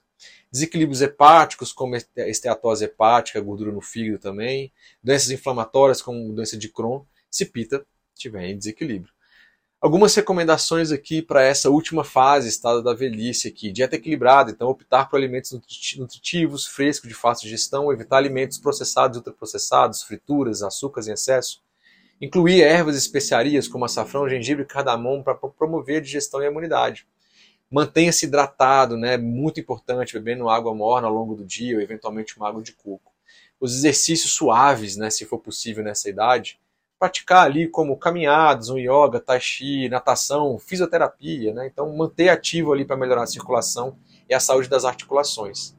Desequilíbrios 0.51 1.01
hepáticos, 1.01 1.73
como 1.73 1.95
esteatose 1.95 2.85
hepática, 2.85 3.41
gordura 3.41 3.71
no 3.71 3.81
fígado 3.81 4.19
também, 4.19 4.71
doenças 5.03 5.31
inflamatórias, 5.31 5.99
como 5.99 6.31
doença 6.31 6.55
de 6.55 6.69
Crohn, 6.69 7.01
se 7.27 7.47
pita 7.47 7.83
estiver 8.13 8.45
em 8.45 8.57
desequilíbrio. 8.59 9.11
Algumas 9.81 10.13
recomendações 10.13 10.91
aqui 10.91 11.23
para 11.23 11.41
essa 11.41 11.67
última 11.71 12.03
fase, 12.03 12.47
estado 12.47 12.83
da 12.83 12.93
velhice 12.93 13.47
aqui. 13.47 13.71
Dieta 13.71 13.95
equilibrada, 13.95 14.51
então 14.51 14.69
optar 14.69 15.09
por 15.09 15.17
alimentos 15.17 15.59
nutritivos, 15.97 16.67
frescos, 16.67 17.09
de 17.09 17.15
fácil 17.15 17.45
digestão, 17.45 17.91
evitar 17.91 18.17
alimentos 18.17 18.59
processados 18.59 19.17
e 19.17 19.19
ultraprocessados, 19.21 20.03
frituras, 20.03 20.61
açúcares 20.61 21.07
em 21.07 21.13
excesso. 21.13 21.63
Incluir 22.21 22.61
ervas 22.61 22.93
e 22.93 22.99
especiarias 22.99 23.67
como 23.67 23.83
açafrão, 23.83 24.29
gengibre 24.29 24.63
e 24.65 24.67
cardamomo 24.67 25.23
para 25.23 25.33
promover 25.33 25.97
a 25.97 26.01
digestão 26.01 26.43
e 26.43 26.45
a 26.45 26.51
imunidade. 26.51 27.07
Mantenha-se 27.67 28.27
hidratado, 28.27 28.95
né? 28.95 29.17
Muito 29.17 29.59
importante, 29.59 30.13
bebendo 30.13 30.47
água 30.47 30.75
morna 30.75 31.07
ao 31.07 31.13
longo 31.13 31.33
do 31.33 31.43
dia 31.43 31.77
ou 31.77 31.81
eventualmente 31.81 32.37
uma 32.37 32.47
água 32.47 32.61
de 32.61 32.73
coco. 32.73 33.11
Os 33.59 33.73
exercícios 33.73 34.33
suaves, 34.33 34.95
né, 34.95 35.09
se 35.09 35.25
for 35.25 35.39
possível 35.39 35.83
nessa 35.83 36.07
idade, 36.07 36.59
praticar 37.01 37.45
ali 37.45 37.67
como 37.67 37.97
caminhadas, 37.97 38.69
um 38.69 38.77
yoga, 38.77 39.19
tai 39.19 39.39
chi, 39.39 39.89
natação, 39.89 40.59
fisioterapia, 40.59 41.51
né? 41.51 41.65
Então 41.65 41.91
manter 41.97 42.29
ativo 42.29 42.71
ali 42.71 42.85
para 42.85 42.95
melhorar 42.95 43.23
a 43.23 43.27
circulação 43.27 43.97
e 44.29 44.35
a 44.35 44.39
saúde 44.39 44.69
das 44.69 44.85
articulações. 44.85 45.75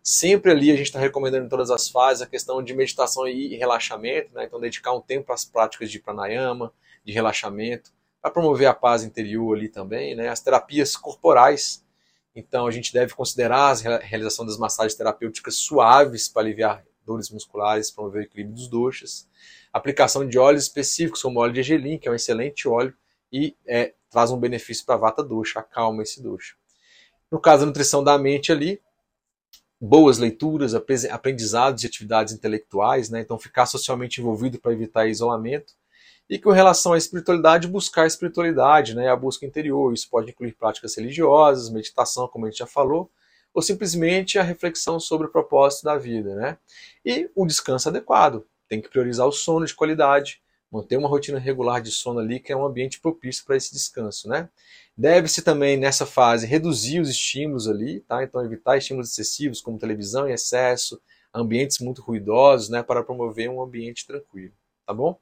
Sempre 0.00 0.52
ali 0.52 0.70
a 0.70 0.76
gente 0.76 0.86
está 0.86 1.00
recomendando 1.00 1.46
em 1.46 1.48
todas 1.48 1.72
as 1.72 1.88
fases 1.88 2.22
a 2.22 2.26
questão 2.26 2.62
de 2.62 2.72
meditação 2.72 3.26
e 3.26 3.56
relaxamento, 3.56 4.32
né? 4.32 4.44
Então 4.44 4.60
dedicar 4.60 4.92
um 4.92 5.00
tempo 5.00 5.32
as 5.32 5.44
práticas 5.44 5.90
de 5.90 5.98
pranayama, 5.98 6.72
de 7.04 7.12
relaxamento, 7.12 7.90
para 8.22 8.30
promover 8.30 8.68
a 8.68 8.74
paz 8.74 9.02
interior 9.02 9.56
ali 9.56 9.68
também, 9.68 10.14
né? 10.14 10.28
As 10.28 10.38
terapias 10.38 10.94
corporais. 10.94 11.84
Então 12.32 12.68
a 12.68 12.70
gente 12.70 12.92
deve 12.92 13.12
considerar 13.12 13.72
a 13.72 13.98
realização 13.98 14.46
das 14.46 14.56
massagens 14.56 14.94
terapêuticas 14.94 15.56
suaves 15.56 16.28
para 16.28 16.42
aliviar 16.42 16.84
dores 17.12 17.30
musculares, 17.30 17.90
promover 17.90 18.22
o 18.22 18.24
equilíbrio 18.24 18.54
dos 18.54 18.68
doxas 18.68 19.28
aplicação 19.72 20.26
de 20.26 20.38
óleos 20.38 20.64
específicos, 20.64 21.22
como 21.22 21.40
óleo 21.40 21.52
de 21.52 21.62
gergelim, 21.62 21.98
que 21.98 22.08
é 22.08 22.10
um 22.10 22.14
excelente 22.14 22.68
óleo 22.68 22.94
e 23.32 23.56
é, 23.66 23.94
traz 24.10 24.30
um 24.30 24.38
benefício 24.38 24.84
para 24.84 24.96
a 24.96 24.98
vata 24.98 25.22
doxa, 25.22 25.60
acalma 25.60 26.02
esse 26.02 26.22
doxa. 26.22 26.54
No 27.30 27.38
caso 27.38 27.60
da 27.60 27.66
nutrição 27.66 28.02
da 28.02 28.18
mente 28.18 28.50
ali, 28.50 28.80
boas 29.80 30.18
leituras, 30.18 30.74
aprendizados 30.74 31.80
de 31.80 31.86
atividades 31.86 32.34
intelectuais, 32.34 33.08
né? 33.08 33.20
então 33.20 33.38
ficar 33.38 33.66
socialmente 33.66 34.20
envolvido 34.20 34.58
para 34.58 34.72
evitar 34.72 35.06
isolamento. 35.06 35.74
E 36.28 36.38
com 36.38 36.50
relação 36.50 36.92
à 36.92 36.98
espiritualidade, 36.98 37.66
buscar 37.66 38.02
a 38.02 38.06
espiritualidade, 38.06 38.94
né? 38.94 39.08
a 39.08 39.16
busca 39.16 39.46
interior. 39.46 39.92
Isso 39.92 40.08
pode 40.08 40.30
incluir 40.30 40.52
práticas 40.52 40.96
religiosas, 40.96 41.70
meditação, 41.70 42.28
como 42.28 42.46
a 42.46 42.50
gente 42.50 42.58
já 42.58 42.66
falou, 42.66 43.10
ou 43.54 43.62
simplesmente 43.62 44.38
a 44.38 44.42
reflexão 44.42 45.00
sobre 45.00 45.26
o 45.26 45.30
propósito 45.30 45.84
da 45.84 45.96
vida. 45.96 46.34
Né? 46.34 46.58
E 47.04 47.30
o 47.34 47.46
descanso 47.46 47.88
adequado 47.88 48.46
tem 48.68 48.80
que 48.80 48.88
priorizar 48.88 49.26
o 49.26 49.32
sono 49.32 49.66
de 49.66 49.74
qualidade, 49.74 50.40
manter 50.70 50.96
uma 50.96 51.08
rotina 51.08 51.38
regular 51.38 51.82
de 51.82 51.90
sono 51.90 52.20
ali, 52.20 52.38
que 52.38 52.52
é 52.52 52.56
um 52.56 52.64
ambiente 52.64 53.00
propício 53.00 53.44
para 53.44 53.56
esse 53.56 53.72
descanso, 53.72 54.28
né? 54.28 54.48
Deve-se 54.96 55.42
também, 55.42 55.76
nessa 55.76 56.06
fase, 56.06 56.46
reduzir 56.46 57.00
os 57.00 57.10
estímulos 57.10 57.66
ali, 57.66 58.00
tá? 58.00 58.22
Então, 58.22 58.44
evitar 58.44 58.76
estímulos 58.76 59.10
excessivos, 59.10 59.60
como 59.60 59.78
televisão 59.78 60.28
em 60.28 60.32
excesso, 60.32 61.00
ambientes 61.34 61.80
muito 61.80 62.00
ruidosos, 62.00 62.68
né? 62.68 62.82
Para 62.82 63.02
promover 63.02 63.50
um 63.50 63.60
ambiente 63.60 64.06
tranquilo, 64.06 64.52
tá 64.86 64.94
bom? 64.94 65.18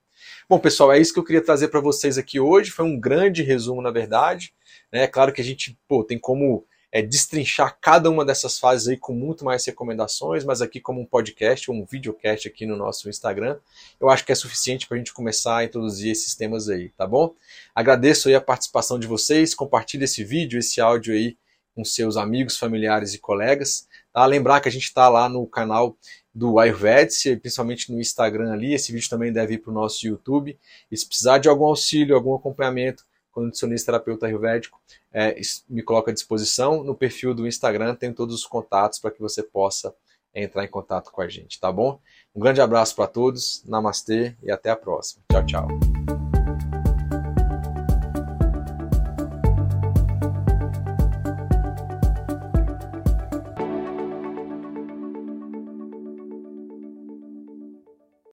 Bom, 0.48 0.58
pessoal, 0.58 0.92
é 0.92 0.98
isso 0.98 1.12
que 1.12 1.18
eu 1.18 1.24
queria 1.24 1.44
trazer 1.44 1.68
para 1.68 1.80
vocês 1.80 2.18
aqui 2.18 2.40
hoje. 2.40 2.70
Foi 2.70 2.84
um 2.84 2.98
grande 2.98 3.42
resumo, 3.42 3.80
na 3.80 3.90
verdade. 3.90 4.52
Né? 4.92 5.04
É 5.04 5.06
claro 5.06 5.32
que 5.32 5.40
a 5.40 5.44
gente, 5.44 5.78
pô, 5.86 6.04
tem 6.04 6.18
como 6.18 6.66
é, 6.90 7.02
destrinchar 7.02 7.76
cada 7.80 8.10
uma 8.10 8.24
dessas 8.24 8.58
fases 8.58 8.88
aí 8.88 8.96
com 8.96 9.12
muito 9.12 9.44
mais 9.44 9.64
recomendações, 9.64 10.44
mas 10.44 10.62
aqui 10.62 10.80
como 10.80 11.00
um 11.00 11.06
podcast, 11.06 11.70
um 11.70 11.84
videocast 11.84 12.48
aqui 12.48 12.66
no 12.66 12.76
nosso 12.76 13.08
Instagram, 13.08 13.58
eu 14.00 14.08
acho 14.08 14.24
que 14.24 14.32
é 14.32 14.34
suficiente 14.34 14.86
para 14.86 14.96
a 14.96 14.98
gente 14.98 15.12
começar 15.12 15.58
a 15.58 15.64
introduzir 15.64 16.10
esses 16.10 16.34
temas 16.34 16.68
aí, 16.68 16.90
tá 16.90 17.06
bom? 17.06 17.34
Agradeço 17.74 18.28
aí 18.28 18.34
a 18.34 18.40
participação 18.40 18.98
de 18.98 19.06
vocês, 19.06 19.54
compartilhe 19.54 20.04
esse 20.04 20.24
vídeo, 20.24 20.58
esse 20.58 20.80
áudio 20.80 21.14
aí 21.14 21.36
com 21.78 21.84
seus 21.84 22.16
amigos, 22.16 22.58
familiares 22.58 23.14
e 23.14 23.18
colegas. 23.18 23.86
Tá? 24.12 24.26
Lembrar 24.26 24.60
que 24.60 24.68
a 24.68 24.72
gente 24.72 24.84
está 24.84 25.08
lá 25.08 25.28
no 25.28 25.46
canal 25.46 25.96
do 26.34 26.58
Ayurvedic, 26.58 27.36
principalmente 27.36 27.92
no 27.92 28.00
Instagram 28.00 28.52
ali, 28.52 28.74
esse 28.74 28.90
vídeo 28.90 29.08
também 29.08 29.32
deve 29.32 29.54
ir 29.54 29.58
para 29.58 29.70
o 29.70 29.74
nosso 29.74 30.04
YouTube. 30.04 30.58
E 30.90 30.96
se 30.96 31.06
precisar 31.06 31.38
de 31.38 31.48
algum 31.48 31.66
auxílio, 31.66 32.16
algum 32.16 32.34
acompanhamento, 32.34 33.06
com 33.38 33.44
nutricionista 33.44 33.92
terapeuta 33.92 34.26
ayurvédico, 34.26 34.80
é, 35.12 35.36
me 35.68 35.82
coloco 35.82 36.10
à 36.10 36.12
disposição. 36.12 36.82
No 36.82 36.94
perfil 36.94 37.32
do 37.32 37.46
Instagram 37.46 37.94
tem 37.94 38.12
todos 38.12 38.34
os 38.34 38.46
contatos 38.46 38.98
para 38.98 39.12
que 39.12 39.20
você 39.20 39.42
possa 39.42 39.94
entrar 40.34 40.64
em 40.64 40.68
contato 40.68 41.10
com 41.10 41.22
a 41.22 41.28
gente, 41.28 41.58
tá 41.58 41.70
bom? 41.70 42.00
Um 42.34 42.40
grande 42.40 42.60
abraço 42.60 42.94
para 42.94 43.06
todos, 43.06 43.62
namastê 43.64 44.36
e 44.42 44.50
até 44.50 44.70
a 44.70 44.76
próxima. 44.76 45.22
Tchau, 45.30 45.46
tchau. 45.46 45.97